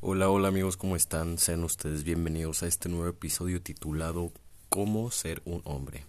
Hola, 0.00 0.30
hola 0.30 0.48
amigos, 0.48 0.78
¿cómo 0.78 0.96
están? 0.96 1.36
Sean 1.36 1.64
ustedes 1.64 2.02
bienvenidos 2.04 2.62
a 2.62 2.66
este 2.66 2.88
nuevo 2.88 3.08
episodio 3.08 3.60
titulado 3.60 4.32
Cómo 4.70 5.10
ser 5.10 5.42
un 5.44 5.60
hombre. 5.64 6.06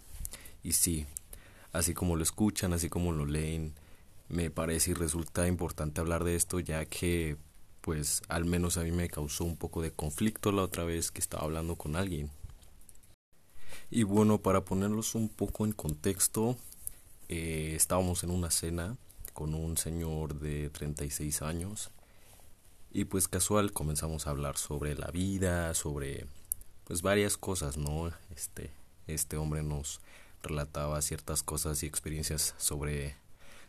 Y 0.64 0.72
sí, 0.72 1.06
así 1.74 1.94
como 1.94 2.16
lo 2.16 2.24
escuchan, 2.24 2.72
así 2.72 2.88
como 2.88 3.12
lo 3.12 3.26
leen, 3.26 3.74
me 4.30 4.50
parece 4.50 4.92
y 4.92 4.94
resulta 4.94 5.46
importante 5.48 6.00
hablar 6.00 6.24
de 6.24 6.38
esto 6.38 6.62
ya 6.62 6.86
que 6.86 7.36
pues 7.82 8.22
al 8.30 8.46
menos 8.46 8.78
a 8.78 8.84
mí 8.84 8.92
me 8.92 9.10
causó 9.10 9.44
un 9.44 9.58
poco 9.58 9.82
de 9.82 9.92
conflicto 9.92 10.54
la 10.54 10.64
otra 10.64 10.86
vez 10.86 11.12
que 11.12 11.20
estaba 11.20 11.44
hablando 11.44 11.76
con 11.76 11.98
alguien. 11.98 12.32
Y 13.90 14.04
bueno, 14.04 14.38
para 14.38 14.64
ponerlos 14.64 15.16
un 15.16 15.28
poco 15.28 15.66
en 15.66 15.74
contexto, 15.74 16.56
eh, 17.32 17.76
estábamos 17.78 18.26
en 18.26 18.30
una 18.30 18.52
cena 18.52 18.98
con 19.32 19.54
un 19.54 19.78
señor 19.78 20.38
de 20.42 20.70
36 20.70 21.42
años 21.42 21.90
y 22.92 23.06
pues 23.06 23.30
casual 23.30 23.72
comenzamos 23.72 24.28
a 24.28 24.32
hablar 24.32 24.58
sobre 24.58 24.96
la 24.96 25.08
vida, 25.12 25.74
sobre 25.74 26.26
pues 26.84 27.02
varias 27.02 27.38
cosas, 27.38 27.78
¿no? 27.78 28.12
Este, 28.36 28.70
este 29.08 29.38
hombre 29.38 29.64
nos 29.64 30.02
relataba 30.44 31.02
ciertas 31.02 31.42
cosas 31.42 31.84
y 31.84 31.86
experiencias 31.86 32.54
sobre 32.58 33.16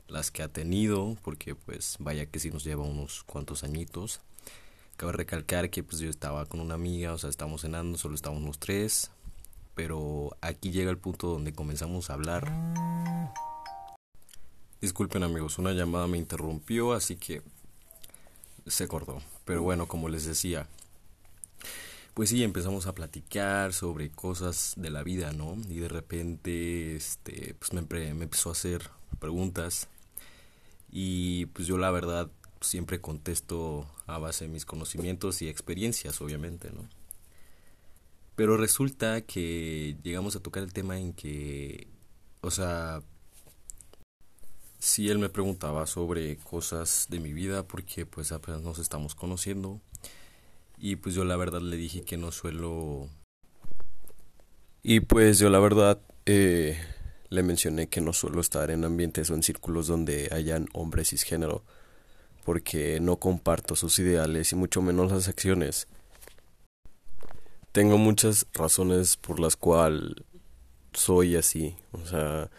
las 0.08 0.32
que 0.32 0.42
ha 0.42 0.48
tenido, 0.48 1.16
porque 1.22 1.54
pues 1.54 1.98
vaya 2.00 2.26
que 2.26 2.40
si 2.40 2.50
nos 2.50 2.64
lleva 2.64 2.82
unos 2.82 3.22
cuantos 3.22 3.62
añitos. 3.62 4.18
Cabe 4.96 5.12
recalcar 5.12 5.70
que 5.70 5.84
pues 5.84 6.00
yo 6.00 6.10
estaba 6.10 6.46
con 6.46 6.58
una 6.58 6.74
amiga, 6.74 7.12
o 7.12 7.18
sea, 7.18 7.30
estamos 7.30 7.62
cenando, 7.62 7.96
solo 7.96 8.16
estábamos 8.16 8.42
los 8.42 8.58
tres, 8.58 9.12
pero 9.76 10.36
aquí 10.40 10.72
llega 10.72 10.90
el 10.90 10.98
punto 10.98 11.28
donde 11.28 11.52
comenzamos 11.52 12.10
a 12.10 12.14
hablar. 12.14 12.50
Disculpen 14.82 15.22
amigos, 15.22 15.58
una 15.58 15.70
llamada 15.70 16.08
me 16.08 16.18
interrumpió, 16.18 16.92
así 16.92 17.14
que 17.14 17.40
se 18.66 18.88
cortó. 18.88 19.22
Pero 19.44 19.62
bueno, 19.62 19.86
como 19.86 20.08
les 20.08 20.26
decía, 20.26 20.66
pues 22.14 22.30
sí, 22.30 22.42
empezamos 22.42 22.88
a 22.88 22.92
platicar 22.92 23.74
sobre 23.74 24.10
cosas 24.10 24.74
de 24.76 24.90
la 24.90 25.04
vida, 25.04 25.32
¿no? 25.32 25.56
Y 25.68 25.78
de 25.78 25.86
repente, 25.86 26.96
este, 26.96 27.54
pues 27.60 27.72
me, 27.72 27.82
me 28.12 28.24
empezó 28.24 28.48
a 28.48 28.52
hacer 28.54 28.90
preguntas 29.20 29.86
y 30.90 31.46
pues 31.46 31.68
yo 31.68 31.78
la 31.78 31.92
verdad 31.92 32.28
siempre 32.60 33.00
contesto 33.00 33.86
a 34.08 34.18
base 34.18 34.46
de 34.46 34.50
mis 34.50 34.66
conocimientos 34.66 35.42
y 35.42 35.48
experiencias, 35.48 36.20
obviamente, 36.20 36.72
¿no? 36.72 36.88
Pero 38.34 38.56
resulta 38.56 39.20
que 39.20 39.96
llegamos 40.02 40.34
a 40.34 40.40
tocar 40.40 40.64
el 40.64 40.72
tema 40.72 40.98
en 40.98 41.12
que, 41.12 41.86
o 42.40 42.50
sea, 42.50 43.00
si 44.82 45.08
él 45.10 45.20
me 45.20 45.28
preguntaba 45.28 45.86
sobre 45.86 46.36
cosas 46.38 47.06
de 47.08 47.20
mi 47.20 47.32
vida, 47.32 47.62
porque 47.62 48.04
pues 48.04 48.32
apenas 48.32 48.62
nos 48.62 48.80
estamos 48.80 49.14
conociendo, 49.14 49.80
y 50.76 50.96
pues 50.96 51.14
yo 51.14 51.24
la 51.24 51.36
verdad 51.36 51.60
le 51.60 51.76
dije 51.76 52.02
que 52.02 52.16
no 52.16 52.32
suelo... 52.32 53.08
Y 54.82 54.98
pues 54.98 55.38
yo 55.38 55.50
la 55.50 55.60
verdad 55.60 56.00
eh, 56.26 56.76
le 57.28 57.44
mencioné 57.44 57.88
que 57.88 58.00
no 58.00 58.12
suelo 58.12 58.40
estar 58.40 58.72
en 58.72 58.84
ambientes 58.84 59.30
o 59.30 59.34
en 59.36 59.44
círculos 59.44 59.86
donde 59.86 60.28
hayan 60.32 60.66
hombres 60.72 61.10
cisgénero, 61.10 61.62
porque 62.44 62.98
no 62.98 63.18
comparto 63.18 63.76
sus 63.76 64.00
ideales 64.00 64.50
y 64.50 64.56
mucho 64.56 64.82
menos 64.82 65.12
las 65.12 65.28
acciones. 65.28 65.86
Tengo 67.70 67.98
muchas 67.98 68.48
razones 68.52 69.16
por 69.16 69.38
las 69.38 69.54
cuales 69.54 70.16
soy 70.92 71.36
así, 71.36 71.76
o 71.92 72.04
sea, 72.04 72.50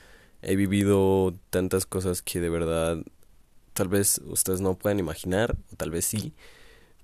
he 0.44 0.56
vivido 0.56 1.34
tantas 1.50 1.86
cosas 1.86 2.22
que 2.22 2.40
de 2.40 2.50
verdad 2.50 2.98
tal 3.74 3.88
vez 3.88 4.22
ustedes 4.26 4.62
no 4.62 4.76
puedan 4.76 5.00
imaginar, 5.00 5.58
o 5.72 5.76
tal 5.76 5.92
vez 5.92 6.06
sí, 6.06 6.34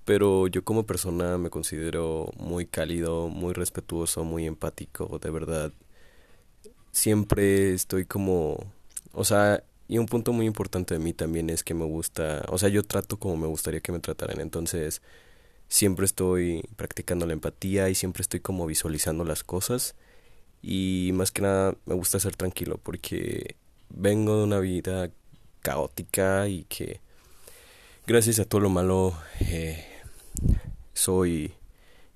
pero 0.04 0.46
yo 0.46 0.64
como 0.64 0.86
persona 0.86 1.38
me 1.38 1.50
considero 1.50 2.30
muy 2.36 2.66
cálido, 2.66 3.28
muy 3.28 3.52
respetuoso, 3.54 4.24
muy 4.24 4.46
empático, 4.46 5.18
de 5.18 5.30
verdad. 5.30 5.72
Siempre 6.92 7.72
estoy 7.72 8.04
como, 8.04 8.72
o 9.12 9.24
sea, 9.24 9.62
y 9.88 9.98
un 9.98 10.06
punto 10.06 10.32
muy 10.32 10.46
importante 10.46 10.94
de 10.94 11.00
mí 11.00 11.12
también 11.12 11.50
es 11.50 11.64
que 11.64 11.74
me 11.74 11.84
gusta, 11.84 12.44
o 12.48 12.58
sea, 12.58 12.68
yo 12.68 12.82
trato 12.84 13.18
como 13.18 13.36
me 13.36 13.46
gustaría 13.46 13.80
que 13.80 13.92
me 13.92 14.00
trataran, 14.00 14.40
entonces 14.40 15.02
siempre 15.68 16.06
estoy 16.06 16.62
practicando 16.76 17.26
la 17.26 17.32
empatía 17.32 17.88
y 17.90 17.94
siempre 17.94 18.22
estoy 18.22 18.40
como 18.40 18.66
visualizando 18.66 19.24
las 19.24 19.44
cosas 19.44 19.94
y 20.62 21.10
más 21.14 21.30
que 21.30 21.42
nada 21.42 21.74
me 21.86 21.94
gusta 21.94 22.20
ser 22.20 22.36
tranquilo 22.36 22.78
porque 22.82 23.56
vengo 23.88 24.36
de 24.38 24.44
una 24.44 24.58
vida 24.58 25.10
caótica 25.60 26.48
y 26.48 26.64
que 26.64 27.00
gracias 28.06 28.38
a 28.38 28.44
todo 28.44 28.60
lo 28.60 28.70
malo 28.70 29.14
eh, 29.40 29.84
soy 30.92 31.54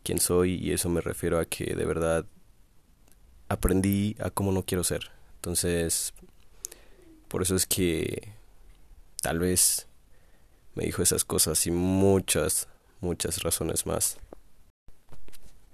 quien 0.03 0.21
soy 0.21 0.55
y 0.57 0.73
eso 0.73 0.89
me 0.89 1.01
refiero 1.01 1.39
a 1.39 1.47
que 1.47 1.75
de 1.75 1.85
verdad 1.85 2.27
aprendí 3.49 4.17
a 4.21 4.31
cómo 4.31 4.53
no 4.53 4.63
quiero 4.63 4.85
ser. 4.85 5.11
Entonces, 5.37 6.13
por 7.29 7.43
eso 7.43 7.57
es 7.57 7.67
que 7.67 8.33
tal 9.23 9.39
vez 9.39 9.87
me 10.75 10.85
dijo 10.85 11.03
esas 11.03 11.25
cosas 11.25 11.67
y 11.67 11.71
muchas, 11.71 12.69
muchas 13.01 13.43
razones 13.43 13.87
más. 13.87 14.19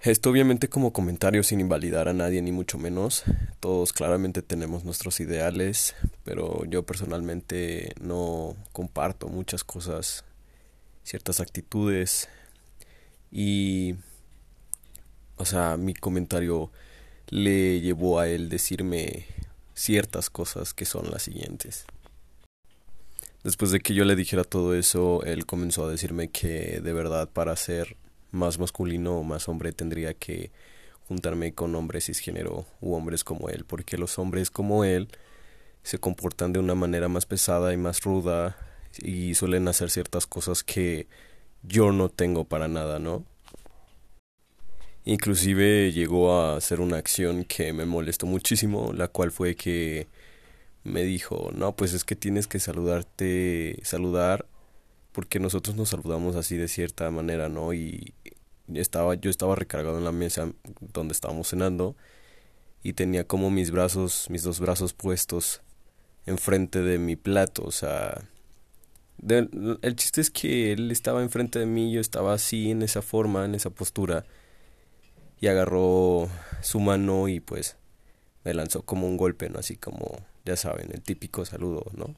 Esto 0.02 0.30
obviamente 0.30 0.70
como 0.70 0.94
comentario 0.94 1.42
sin 1.42 1.60
invalidar 1.60 2.08
a 2.08 2.14
nadie 2.14 2.40
ni 2.40 2.52
mucho 2.52 2.78
menos. 2.78 3.22
Todos 3.60 3.92
claramente 3.92 4.40
tenemos 4.40 4.82
nuestros 4.82 5.20
ideales, 5.20 5.94
pero 6.24 6.64
yo 6.64 6.84
personalmente 6.84 7.92
no 8.00 8.56
comparto 8.72 9.28
muchas 9.28 9.62
cosas, 9.62 10.24
ciertas 11.04 11.40
actitudes 11.40 12.30
y, 13.30 13.96
o 15.36 15.44
sea, 15.44 15.76
mi 15.76 15.92
comentario 15.92 16.70
le 17.28 17.82
llevó 17.82 18.20
a 18.20 18.28
él 18.28 18.48
decirme 18.48 19.26
ciertas 19.74 20.30
cosas 20.30 20.72
que 20.72 20.86
son 20.86 21.10
las 21.10 21.24
siguientes. 21.24 21.84
Después 23.44 23.70
de 23.70 23.80
que 23.80 23.92
yo 23.92 24.06
le 24.06 24.16
dijera 24.16 24.44
todo 24.44 24.74
eso, 24.74 25.22
él 25.24 25.44
comenzó 25.44 25.84
a 25.84 25.90
decirme 25.90 26.28
que 26.28 26.80
de 26.80 26.92
verdad 26.94 27.28
para 27.28 27.54
ser 27.56 27.98
más 28.30 28.58
masculino 28.58 29.18
o 29.18 29.22
más 29.22 29.48
hombre 29.48 29.72
tendría 29.72 30.14
que 30.14 30.50
juntarme 31.08 31.52
con 31.54 31.74
hombres 31.74 32.06
cisgénero 32.06 32.66
u 32.80 32.94
hombres 32.94 33.24
como 33.24 33.48
él, 33.48 33.64
porque 33.66 33.98
los 33.98 34.18
hombres 34.18 34.50
como 34.50 34.84
él 34.84 35.08
se 35.82 35.98
comportan 35.98 36.52
de 36.52 36.60
una 36.60 36.74
manera 36.74 37.08
más 37.08 37.26
pesada 37.26 37.72
y 37.72 37.76
más 37.76 38.02
ruda 38.02 38.56
y 38.98 39.34
suelen 39.34 39.68
hacer 39.68 39.90
ciertas 39.90 40.26
cosas 40.26 40.62
que 40.62 41.08
yo 41.62 41.92
no 41.92 42.08
tengo 42.08 42.44
para 42.44 42.68
nada, 42.68 42.98
¿no? 42.98 43.24
Inclusive 45.04 45.92
llegó 45.92 46.34
a 46.34 46.56
hacer 46.56 46.80
una 46.80 46.98
acción 46.98 47.44
que 47.44 47.72
me 47.72 47.86
molestó 47.86 48.26
muchísimo, 48.26 48.92
la 48.92 49.08
cual 49.08 49.30
fue 49.30 49.56
que 49.56 50.08
me 50.84 51.02
dijo, 51.02 51.50
no, 51.54 51.74
pues 51.74 51.92
es 51.92 52.04
que 52.04 52.16
tienes 52.16 52.46
que 52.46 52.60
saludarte, 52.60 53.80
saludar, 53.82 54.46
porque 55.12 55.40
nosotros 55.40 55.76
nos 55.76 55.90
saludamos 55.90 56.36
así 56.36 56.56
de 56.56 56.68
cierta 56.68 57.10
manera, 57.10 57.48
¿no? 57.48 57.72
Y 57.72 58.14
estaba, 58.74 59.14
yo 59.14 59.30
estaba 59.30 59.56
recargado 59.56 59.98
en 59.98 60.04
la 60.04 60.12
mesa 60.12 60.52
donde 60.92 61.12
estábamos 61.12 61.48
cenando 61.48 61.96
y 62.82 62.92
tenía 62.94 63.24
como 63.26 63.50
mis 63.50 63.70
brazos, 63.70 64.28
mis 64.30 64.42
dos 64.42 64.60
brazos 64.60 64.92
puestos 64.92 65.62
enfrente 66.26 66.80
de 66.82 66.98
mi 66.98 67.16
plato, 67.16 67.64
o 67.64 67.70
sea, 67.70 68.22
el 69.26 69.96
chiste 69.96 70.20
es 70.20 70.30
que 70.30 70.72
él 70.72 70.90
estaba 70.90 71.22
enfrente 71.22 71.58
de 71.58 71.66
mí, 71.66 71.92
yo 71.92 72.00
estaba 72.00 72.32
así 72.32 72.70
en 72.70 72.82
esa 72.82 73.02
forma, 73.02 73.44
en 73.44 73.54
esa 73.54 73.70
postura 73.70 74.24
y 75.40 75.48
agarró 75.48 76.28
su 76.62 76.80
mano 76.80 77.28
y 77.28 77.40
pues 77.40 77.76
me 78.44 78.54
lanzó 78.54 78.82
como 78.82 79.06
un 79.06 79.16
golpe, 79.16 79.50
¿no? 79.50 79.58
Así 79.58 79.76
como, 79.76 80.18
ya 80.44 80.56
saben, 80.56 80.90
el 80.92 81.02
típico 81.02 81.44
saludo, 81.44 81.84
¿no? 81.94 82.14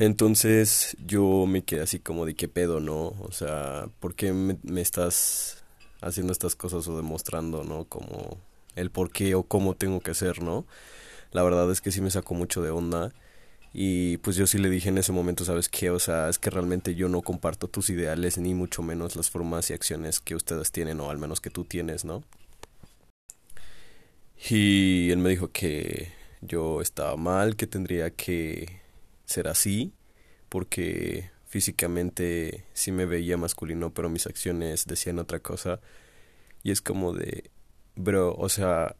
Entonces 0.00 0.96
yo 1.06 1.44
me 1.46 1.62
quedé 1.62 1.82
así 1.82 1.98
como 1.98 2.24
de 2.24 2.34
qué 2.34 2.48
pedo, 2.48 2.80
¿no? 2.80 3.08
O 3.20 3.32
sea, 3.32 3.86
¿por 4.00 4.14
qué 4.14 4.32
me, 4.32 4.56
estás 4.80 5.62
haciendo 6.00 6.32
estas 6.32 6.56
cosas 6.56 6.88
o 6.88 6.96
demostrando, 6.96 7.64
¿no? 7.64 7.84
Como 7.84 8.38
el 8.76 8.90
por 8.90 9.12
qué 9.12 9.34
o 9.34 9.42
cómo 9.42 9.74
tengo 9.74 10.00
que 10.00 10.14
ser, 10.14 10.42
¿no? 10.42 10.64
La 11.32 11.42
verdad 11.42 11.70
es 11.70 11.82
que 11.82 11.92
sí 11.92 12.00
me 12.00 12.10
sacó 12.10 12.34
mucho 12.34 12.62
de 12.62 12.70
onda 12.70 13.12
y 13.74 14.16
pues 14.18 14.36
yo 14.36 14.46
sí 14.46 14.56
le 14.56 14.70
dije 14.70 14.88
en 14.88 14.96
ese 14.96 15.12
momento, 15.12 15.44
¿sabes 15.44 15.68
qué? 15.68 15.90
O 15.90 15.98
sea, 15.98 16.30
es 16.30 16.38
que 16.38 16.48
realmente 16.48 16.94
yo 16.94 17.10
no 17.10 17.20
comparto 17.20 17.68
tus 17.68 17.90
ideales 17.90 18.38
ni 18.38 18.54
mucho 18.54 18.82
menos 18.82 19.16
las 19.16 19.28
formas 19.28 19.68
y 19.68 19.74
acciones 19.74 20.20
que 20.20 20.34
ustedes 20.34 20.72
tienen 20.72 21.00
o 21.00 21.10
al 21.10 21.18
menos 21.18 21.42
que 21.42 21.50
tú 21.50 21.64
tienes, 21.64 22.06
¿no? 22.06 22.24
Y 24.48 25.10
él 25.10 25.18
me 25.18 25.28
dijo 25.28 25.52
que 25.52 26.12
yo 26.40 26.80
estaba 26.80 27.16
mal, 27.16 27.56
que 27.56 27.66
tendría 27.66 28.08
que 28.10 28.79
ser 29.30 29.48
así, 29.48 29.92
porque 30.48 31.30
físicamente 31.46 32.64
sí 32.72 32.92
me 32.92 33.06
veía 33.06 33.36
masculino, 33.36 33.94
pero 33.94 34.08
mis 34.08 34.26
acciones 34.26 34.86
decían 34.86 35.18
otra 35.18 35.40
cosa. 35.40 35.80
Y 36.62 36.72
es 36.72 36.82
como 36.82 37.12
de, 37.12 37.50
bro, 37.94 38.34
o 38.34 38.48
sea, 38.48 38.96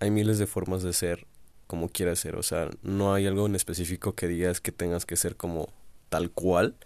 hay 0.00 0.10
miles 0.10 0.38
de 0.38 0.46
formas 0.46 0.82
de 0.82 0.92
ser 0.92 1.26
como 1.66 1.88
quieras 1.88 2.18
ser. 2.18 2.36
O 2.36 2.42
sea, 2.42 2.70
no 2.82 3.14
hay 3.14 3.26
algo 3.26 3.46
en 3.46 3.54
específico 3.54 4.14
que 4.14 4.26
digas 4.26 4.60
que 4.60 4.72
tengas 4.72 5.06
que 5.06 5.16
ser 5.16 5.36
como 5.36 5.72
tal 6.08 6.30
cual. 6.30 6.76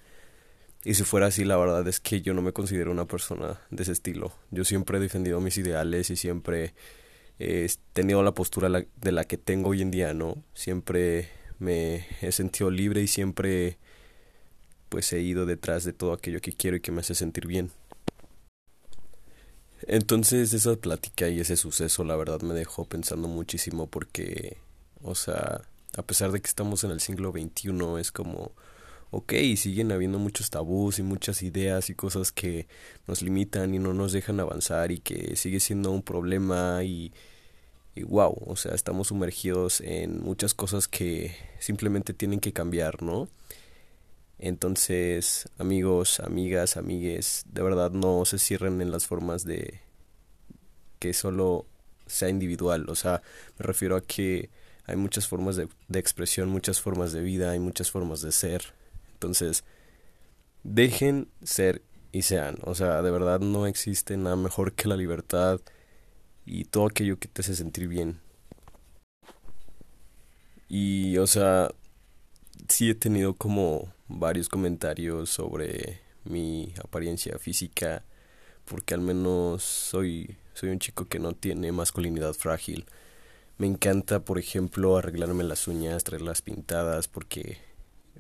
Y 0.85 0.95
si 0.95 1.05
fuera 1.05 1.27
así, 1.27 1.45
la 1.45 1.57
verdad 1.57 1.87
es 1.87 2.01
que 2.01 2.21
yo 2.21 2.35
no 2.35 2.43
me 2.43 2.53
considero 2.53 2.91
una 2.91 3.07
persona 3.07 3.61
de 3.71 3.83
ese 3.85 3.93
estilo. 3.93 4.33
Yo 4.51 4.65
siempre 4.65 4.99
he 4.99 5.01
defendido 5.01 5.41
mis 5.41 5.57
ideales 5.59 6.11
y 6.11 6.17
siempre 6.17 6.75
he 7.39 7.69
tenido 7.93 8.23
la 8.23 8.35
postura 8.35 8.69
de 8.69 9.13
la 9.13 9.25
que 9.25 9.39
tengo 9.39 9.71
hoy 9.71 9.83
en 9.83 9.91
día, 9.91 10.15
¿no? 10.15 10.43
Siempre 10.55 11.29
me 11.59 12.07
he 12.21 12.33
sentido 12.33 12.71
libre 12.71 13.03
y 13.03 13.07
siempre 13.07 13.79
pues 14.89 15.13
he 15.13 15.21
ido 15.21 15.47
detrás 15.47 15.85
de 15.85 15.93
todo 15.93 16.13
aquello 16.13 16.41
que 16.41 16.53
quiero 16.53 16.77
y 16.77 16.81
que 16.81 16.93
me 16.93 17.01
hace 17.01 17.15
sentir 17.15 17.47
bien. 17.47 17.71
Entonces 19.87 20.53
esa 20.55 20.77
plática 20.77 21.29
y 21.29 21.41
ese 21.41 21.57
suceso 21.57 22.05
la 22.05 22.17
verdad 22.17 22.41
me 22.43 22.55
dejó 22.55 22.85
pensando 22.85 23.29
muchísimo 23.29 23.87
porque, 23.87 24.57
o 25.03 25.15
sea, 25.15 25.63
a 25.97 26.03
pesar 26.03 26.33
de 26.33 26.41
que 26.41 26.49
estamos 26.49 26.85
en 26.85 26.91
el 26.91 27.01
siglo 27.01 27.33
XXI 27.33 28.01
es 28.01 28.11
como, 28.11 28.53
ok, 29.11 29.33
siguen 29.57 29.93
habiendo 29.93 30.19
muchos 30.19 30.51
tabús 30.51 30.99
y 30.99 31.03
muchas 31.03 31.43
ideas 31.43 31.91
y 31.91 31.95
cosas 31.95 32.33
que 32.33 32.67
nos 33.07 33.23
limitan 33.23 33.75
y 33.75 33.79
no 33.79 33.95
nos 33.95 34.13
dejan 34.13 34.41
avanzar 34.41 34.91
y 34.91 34.99
que 34.99 35.37
sigue 35.37 35.61
siendo 35.61 35.91
un 35.93 36.03
problema 36.03 36.83
y, 36.83 37.13
y 37.99 38.05
wow, 38.05 38.37
o 38.47 38.57
sea, 38.57 38.75
estamos 38.75 39.09
sumergidos 39.09 39.81
en 39.81 40.23
muchas 40.23 40.55
cosas 40.55 40.87
que 40.89 41.35
simplemente 41.59 42.15
tienen 42.15 42.41
que 42.41 42.53
cambiar, 42.53 43.03
¿no? 43.03 43.29
Entonces, 44.39 45.49
amigos, 45.59 46.21
amigas, 46.21 46.77
amigues, 46.77 47.45
de 47.53 47.63
verdad 47.63 47.91
no 47.91 48.25
se 48.25 48.39
cierren 48.39 48.81
en 48.81 48.93
las 48.93 49.07
formas 49.07 49.45
de 49.45 49.81
que 51.01 51.13
solo 51.13 51.67
sea 52.07 52.29
individual. 52.29 52.87
O 52.89 52.95
sea, 52.95 53.23
me 53.59 53.67
refiero 53.67 53.97
a 53.97 54.01
que 54.01 54.51
hay 54.85 54.97
muchas 54.97 55.27
formas 55.27 55.57
de, 55.57 55.69
de 55.89 55.99
expresión, 55.99 56.49
muchas 56.49 56.81
formas 56.81 57.13
de 57.13 57.21
vida, 57.21 57.51
hay 57.51 57.59
muchas 57.59 57.91
formas 57.91 58.23
de 58.23 58.31
ser. 58.31 58.75
Entonces, 59.15 59.65
dejen 60.63 61.29
ser 61.43 61.83
y 62.13 62.23
sean. 62.23 62.59
O 62.63 62.77
sea, 62.77 63.03
de 63.03 63.11
verdad 63.11 63.41
no 63.41 63.67
existe 63.67 64.17
nada 64.17 64.37
mejor 64.37 64.73
que 64.73 64.89
la 64.89 64.97
libertad 64.97 65.61
y 66.49 66.65
todo 66.65 66.87
aquello 66.87 67.19
que 67.19 67.29
te 67.29 67.43
hace 67.43 67.55
sentir 67.55 67.89
bien. 67.89 68.21
Y, 70.69 71.19
o 71.19 71.27
sea, 71.27 71.71
sí 72.69 72.91
he 72.91 72.95
tenido 72.95 73.35
como 73.35 73.93
varios 74.09 74.49
comentarios 74.49 75.31
sobre 75.31 76.01
mi 76.25 76.75
apariencia 76.83 77.39
física 77.39 78.05
porque 78.65 78.95
al 78.95 79.01
menos 79.01 79.63
soy 79.63 80.37
soy 80.55 80.71
un 80.71 80.79
chico 80.81 81.07
que 81.07 81.21
no 81.21 81.35
tiene 81.35 81.71
masculinidad 81.71 82.35
frágil. 82.35 82.87
Me 83.59 83.67
encanta, 83.67 84.25
por 84.25 84.39
ejemplo, 84.39 84.97
arreglarme 84.97 85.45
las 85.45 85.69
uñas, 85.69 86.05
traerlas 86.05 86.43
pintadas 86.43 87.07
porque 87.09 87.59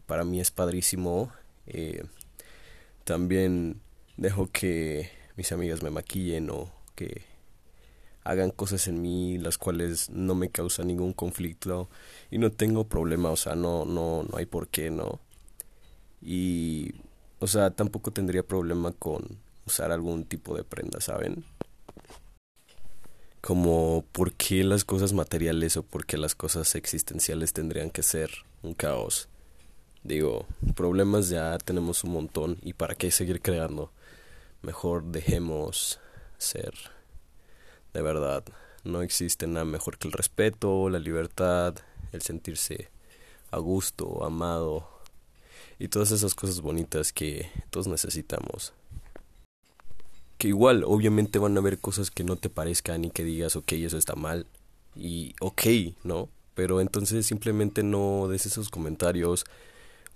para 0.06 0.25
mí 0.25 0.40
es 0.40 0.50
padrísimo. 0.52 1.32
Eh, 1.66 2.04
también 3.04 3.80
dejo 4.16 4.50
que 4.52 5.10
mis 5.36 5.50
amigas 5.50 5.82
me 5.82 5.90
maquillen 5.90 6.50
o 6.50 6.70
que 6.94 7.22
hagan 8.28 8.50
cosas 8.50 8.88
en 8.88 9.00
mí 9.00 9.38
las 9.38 9.56
cuales 9.56 10.10
no 10.10 10.34
me 10.34 10.50
causan 10.50 10.88
ningún 10.88 11.14
conflicto 11.14 11.88
y 12.30 12.36
no 12.36 12.52
tengo 12.52 12.84
problema, 12.84 13.30
o 13.30 13.36
sea, 13.36 13.54
no 13.54 13.86
no 13.86 14.22
no 14.25 14.36
hay 14.36 14.44
por 14.44 14.69
qué, 14.69 14.90
¿no? 14.90 15.20
Y 16.20 16.92
o 17.40 17.46
sea, 17.46 17.70
tampoco 17.70 18.10
tendría 18.10 18.42
problema 18.42 18.92
con 18.92 19.38
usar 19.66 19.92
algún 19.92 20.25
tipo 20.25 20.54
de 20.54 20.62
prenda, 20.62 21.00
¿saben? 21.00 21.44
Como 23.40 24.04
por 24.12 24.32
qué 24.34 24.62
las 24.62 24.84
cosas 24.84 25.14
materiales 25.14 25.78
o 25.78 25.82
por 25.82 26.04
qué 26.04 26.19
las 26.19 26.34
cosas 26.34 26.75
existenciales 26.75 27.54
tendrían 27.54 27.90
que 27.90 28.02
ser 28.02 28.30
un 28.62 28.75
caos. 28.75 29.28
Digo, 30.04 30.46
problemas 30.75 31.30
ya 31.30 31.56
tenemos 31.58 32.04
un 32.04 32.12
montón 32.12 32.58
y 32.62 32.75
para 32.75 32.94
qué 32.94 33.10
seguir 33.10 33.40
creando. 33.40 33.90
Mejor 34.60 35.04
dejemos 35.04 35.98
ser 36.36 36.75
de 37.93 38.02
verdad. 38.02 38.44
No 38.85 39.02
existe 39.02 39.46
nada 39.46 39.64
mejor 39.64 39.99
que 39.99 40.08
el 40.08 40.12
respeto, 40.12 40.88
la 40.88 40.99
libertad, 40.99 41.75
el 42.12 42.23
sentirse 42.23 42.88
a 43.50 43.58
gusto, 43.58 44.25
amado 44.25 44.88
y 45.79 45.88
todas 45.88 46.11
esas 46.11 46.35
cosas 46.35 46.61
bonitas 46.61 47.12
que 47.12 47.50
todos 47.70 47.87
necesitamos. 47.87 48.73
Que 50.38 50.49
igual, 50.49 50.85
obviamente 50.85 51.38
van 51.38 51.56
a 51.56 51.61
haber 51.61 51.79
cosas 51.79 52.11
que 52.11 52.25
no 52.25 52.37
te 52.37 52.50
parezcan 52.50 53.05
y 53.05 53.11
que 53.11 53.25
digas, 53.25 53.56
ok, 53.56 53.73
eso 53.73 53.99
está 53.99 54.14
mal. 54.14 54.46
Y 54.94 55.35
ok, 55.40 55.62
¿no? 56.05 56.29
Pero 56.55 56.81
entonces 56.81 57.26
simplemente 57.26 57.82
no 57.82 58.29
des 58.29 58.46
esos 58.46 58.69
comentarios 58.69 59.44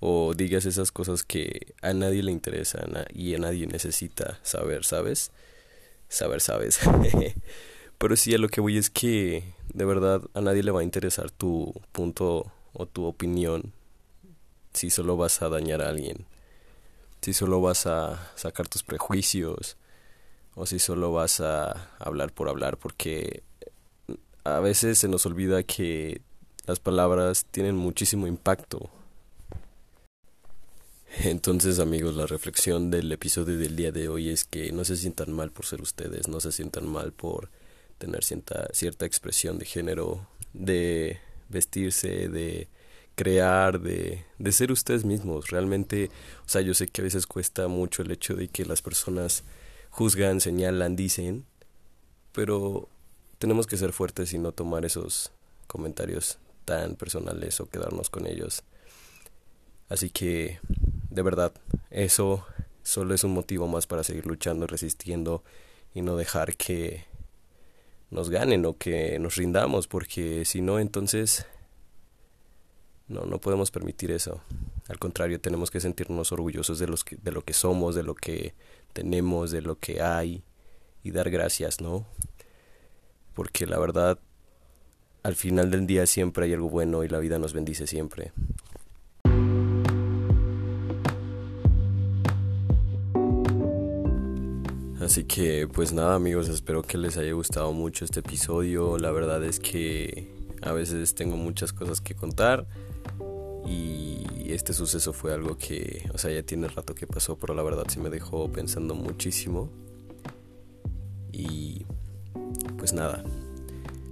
o 0.01 0.35
digas 0.35 0.65
esas 0.65 0.91
cosas 0.91 1.23
que 1.23 1.75
a 1.81 1.93
nadie 1.93 2.23
le 2.23 2.33
interesan 2.33 3.05
y 3.13 3.35
a 3.35 3.39
nadie 3.39 3.67
necesita 3.69 4.41
saber, 4.43 4.85
¿sabes? 4.85 5.31
Saber, 6.13 6.43
sabes. 6.43 6.79
Pero 7.99 8.17
sí, 8.17 8.35
a 8.35 8.39
lo 8.39 8.49
que 8.49 8.61
voy 8.61 8.77
es 8.77 8.91
que 8.91 9.45
de 9.73 9.85
verdad 9.87 10.21
a 10.35 10.43
nadie 10.43 10.63
le 10.63 10.71
va 10.71 10.81
a 10.81 10.85
interesar 10.85 11.31
tu 11.31 11.73
punto 11.91 12.53
o 12.75 12.85
tu 12.85 13.07
opinión 13.07 13.73
si 14.75 14.91
solo 14.91 15.17
vas 15.17 15.41
a 15.41 15.49
dañar 15.49 15.81
a 15.81 15.89
alguien. 15.89 16.27
Si 17.23 17.33
solo 17.33 17.63
vas 17.63 17.87
a 17.87 18.31
sacar 18.35 18.69
tus 18.69 18.83
prejuicios 18.83 19.79
o 20.55 20.67
si 20.67 20.79
solo 20.79 21.13
vas 21.13 21.41
a 21.41 21.89
hablar 21.99 22.31
por 22.31 22.51
hablar 22.51 22.77
porque 22.77 23.43
a 24.45 24.61
veces 24.61 24.99
se 24.99 25.09
nos 25.09 25.25
olvida 25.25 25.63
que 25.63 26.21
las 26.67 26.79
palabras 26.79 27.47
tienen 27.51 27.75
muchísimo 27.75 28.27
impacto. 28.27 28.91
Entonces 31.25 31.79
amigos, 31.79 32.15
la 32.17 32.27
reflexión 32.27 32.91
del 32.91 33.13
episodio 33.13 33.59
del 33.59 33.77
día 33.77 33.93
de 33.93 34.09
hoy 34.09 34.31
es 34.31 34.45
que 34.45 34.73
no 34.73 34.85
se 34.85 34.97
sientan 34.97 35.33
mal 35.33 35.51
por 35.53 35.67
ser 35.67 35.83
ustedes, 35.83 36.29
no 36.29 36.41
se 36.41 36.53
sientan 36.53 36.89
mal 36.89 37.13
por 37.13 37.51
tener 37.99 38.25
cierta, 38.25 38.69
cierta 38.73 39.05
expresión 39.05 39.59
de 39.59 39.67
género, 39.67 40.27
de 40.55 41.19
vestirse, 41.51 42.29
de 42.29 42.69
crear, 43.15 43.81
de, 43.81 44.25
de 44.39 44.53
ser 44.53 44.73
ustedes 44.73 45.05
mismos. 45.05 45.51
Realmente, 45.51 46.11
o 46.47 46.49
sea, 46.49 46.63
yo 46.63 46.73
sé 46.73 46.89
que 46.89 47.03
a 47.03 47.05
veces 47.05 47.27
cuesta 47.27 47.69
mucho 47.69 48.03
el 48.03 48.11
hecho 48.11 48.35
de 48.35 48.49
que 48.49 48.65
las 48.65 48.81
personas 48.81 49.45
juzgan, 49.91 50.41
señalan, 50.41 50.97
dicen, 50.97 51.45
pero 52.33 52.89
tenemos 53.39 53.67
que 53.67 53.77
ser 53.77 53.93
fuertes 53.93 54.33
y 54.33 54.39
no 54.39 54.53
tomar 54.53 54.87
esos 54.87 55.31
comentarios 55.67 56.39
tan 56.65 56.97
personales 56.97 57.61
o 57.61 57.69
quedarnos 57.69 58.09
con 58.09 58.27
ellos. 58.27 58.63
Así 59.91 60.09
que, 60.09 60.59
de 61.13 61.23
verdad, 61.23 61.53
eso 61.91 62.45
solo 62.83 63.15
es 63.15 63.23
un 63.25 63.33
motivo 63.33 63.69
más 63.69 63.87
para 63.87 64.03
seguir 64.03 64.27
luchando, 64.27 64.67
resistiendo 64.67 65.43
y 65.95 66.03
no 66.03 66.17
dejar 66.17 66.57
que 66.57 67.05
nos 68.11 68.31
ganen 68.31 68.65
o 68.67 68.77
que 68.77 69.19
nos 69.19 69.37
rindamos, 69.37 69.87
porque 69.89 70.45
si 70.45 70.63
no, 70.63 70.79
entonces 70.79 71.47
no, 73.09 73.23
no 73.23 73.41
podemos 73.41 73.71
permitir 73.71 74.11
eso. 74.11 74.41
Al 74.89 74.99
contrario, 74.99 75.41
tenemos 75.41 75.71
que 75.71 75.81
sentirnos 75.81 76.33
orgullosos 76.33 76.79
de, 76.79 76.87
los 76.87 77.05
de 77.05 77.33
lo 77.33 77.43
que 77.43 77.53
somos, 77.53 77.95
de 77.95 78.03
lo 78.03 78.15
que 78.15 78.55
tenemos, 78.93 79.51
de 79.51 79.63
lo 79.63 79.79
que 79.79 80.03
hay 80.03 80.43
y 81.03 81.11
dar 81.11 81.31
gracias, 81.31 81.81
¿no? 81.81 82.07
Porque 83.35 83.67
la 83.67 83.79
verdad, 83.79 84.19
al 85.23 85.35
final 85.35 85.71
del 85.71 85.87
día 85.87 86.07
siempre 86.07 86.47
hay 86.47 86.53
algo 86.55 86.69
bueno 86.69 87.05
y 87.05 87.09
la 87.09 87.19
vida 87.19 87.39
nos 87.39 87.53
bendice 87.53 87.87
siempre. 87.87 88.33
Así 95.03 95.25
que 95.25 95.67
pues 95.67 95.93
nada 95.93 96.15
amigos, 96.15 96.49
espero 96.49 96.83
que 96.83 96.97
les 96.97 97.17
haya 97.17 97.33
gustado 97.33 97.73
mucho 97.73 98.05
este 98.05 98.21
episodio. 98.21 98.99
La 98.99 99.11
verdad 99.11 99.43
es 99.43 99.59
que 99.59 100.33
a 100.63 100.71
veces 100.71 101.17
tengo 101.17 101.37
muchas 101.37 101.73
cosas 101.73 102.01
que 102.01 102.15
contar 102.15 102.69
y 103.67 104.53
este 104.53 104.73
suceso 104.73 105.13
fue 105.13 105.35
algo 105.35 105.59
que, 105.59 106.09
o 106.15 106.19
sea, 106.19 106.31
ya 106.31 106.45
tiene 106.45 106.69
rato 106.69 106.95
que 106.95 107.09
pasó, 107.09 107.37
pero 107.37 107.53
la 107.53 107.65
verdad 107.65 107.85
sí 107.89 107.99
me 107.99 108.11
dejó 108.11 108.53
pensando 108.53 108.95
muchísimo. 108.95 109.71
Y 111.33 111.85
pues 112.79 112.93
nada, 112.93 113.25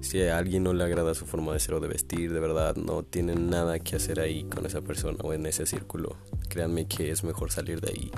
si 0.01 0.21
a 0.23 0.39
alguien 0.39 0.65
no 0.65 0.73
le 0.73 0.83
agrada 0.83 1.15
su 1.15 1.25
forma 1.25 1.53
de 1.53 1.61
ser 1.61 1.75
o 1.75 1.81
de 1.81 1.87
vestir, 1.87 2.33
de 2.33 2.41
verdad 2.41 2.75
no 2.75 3.05
tienen 3.05 3.49
nada 3.49 3.79
que 3.79 3.95
hacer 3.95 4.19
ahí 4.19 4.43
con 4.43 4.67
esa 4.67 4.81
persona 4.81 5.19
o 5.23 5.33
en 5.35 5.47
ese 5.47 5.67
círculo. 5.67 6.17
Créanme 6.49 6.89
que 6.89 7.13
es 7.13 7.23
mejor 7.23 7.53
salir 7.53 7.81
de 7.81 7.91
ahí, 7.91 8.11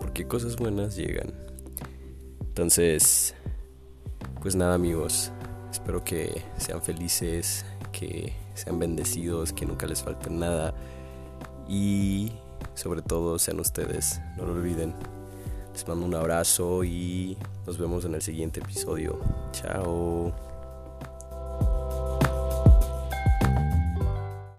porque 0.00 0.26
cosas 0.26 0.56
buenas 0.56 0.96
llegan. 0.96 1.32
Entonces, 2.58 3.36
pues 4.42 4.56
nada 4.56 4.74
amigos, 4.74 5.30
espero 5.70 6.02
que 6.02 6.42
sean 6.56 6.82
felices, 6.82 7.64
que 7.92 8.32
sean 8.54 8.80
bendecidos, 8.80 9.52
que 9.52 9.64
nunca 9.64 9.86
les 9.86 10.02
falte 10.02 10.28
nada 10.28 10.74
y 11.68 12.32
sobre 12.74 13.00
todo 13.00 13.38
sean 13.38 13.60
ustedes, 13.60 14.20
no 14.36 14.44
lo 14.44 14.54
olviden. 14.54 14.92
Les 15.72 15.86
mando 15.86 16.04
un 16.04 16.16
abrazo 16.16 16.82
y 16.82 17.38
nos 17.64 17.78
vemos 17.78 18.04
en 18.04 18.16
el 18.16 18.22
siguiente 18.22 18.58
episodio. 18.58 19.20
Chao. 19.52 20.47